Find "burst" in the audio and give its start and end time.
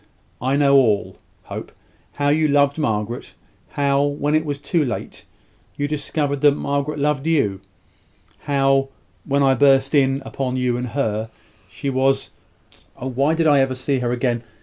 9.53-9.93